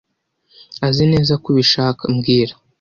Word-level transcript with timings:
Azineza 0.87 1.33
ko 1.41 1.45
ubishaka 1.53 2.03
mbwira 2.13 2.53